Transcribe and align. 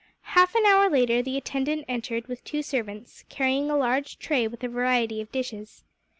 Half 0.33 0.55
an 0.55 0.65
hour 0.65 0.89
later 0.89 1.21
the 1.21 1.37
attendant 1.37 1.85
entered 1.87 2.25
with 2.25 2.43
two 2.43 2.63
servants, 2.63 3.23
carrying 3.29 3.69
a 3.69 3.77
large 3.77 4.17
tray 4.17 4.47
with 4.47 4.63
a 4.63 4.67
variety 4.67 5.21
of 5.21 5.31
dishes. 5.31 5.83